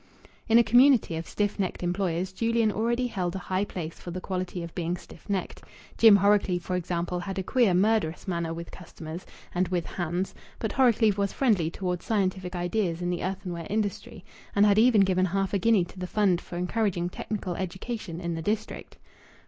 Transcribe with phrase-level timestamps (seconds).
[0.49, 4.19] In a community of stiff necked employers, Julian already held a high place for the
[4.19, 5.61] quality of being stiff necked.
[5.99, 10.71] Jim Horrocleave, for example, had a queer, murderous manner with customers and with "hands," but
[10.71, 14.25] Horrocleave was friendly towards scientific ideas in the earthenware industry,
[14.55, 18.33] and had even given half a guinea to the fund for encouraging technical education in
[18.33, 18.97] the district.